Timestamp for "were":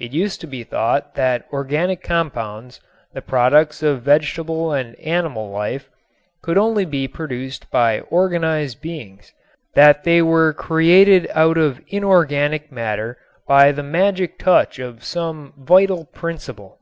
10.22-10.52